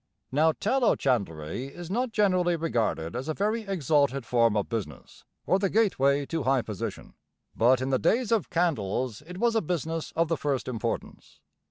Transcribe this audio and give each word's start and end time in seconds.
Now 0.31 0.53
tallow 0.53 0.95
chandlery 0.95 1.65
is 1.67 1.91
not 1.91 2.11
generally 2.11 2.55
regarded 2.55 3.15
as 3.15 3.27
a 3.29 3.35
very 3.35 3.61
exalted 3.67 4.25
form 4.25 4.57
of 4.57 4.67
business, 4.67 5.25
or 5.45 5.59
the 5.59 5.69
gateway 5.69 6.25
to 6.25 6.41
high 6.41 6.63
position; 6.63 7.13
but 7.55 7.81
in 7.81 7.91
the 7.91 7.99
days 7.99 8.31
of 8.31 8.49
candles 8.49 9.21
it 9.21 9.37
was 9.37 9.53
a 9.55 9.61
business 9.61 10.11
of 10.15 10.27
the 10.27 10.37
first 10.37 10.67
importance. 10.67 11.39